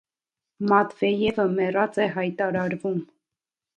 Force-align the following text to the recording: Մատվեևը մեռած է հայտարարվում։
Մատվեևը 0.69 1.45
մեռած 1.59 2.01
է 2.07 2.11
հայտարարվում։ 2.17 2.99